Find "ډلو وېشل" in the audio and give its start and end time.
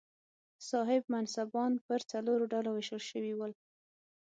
2.53-3.01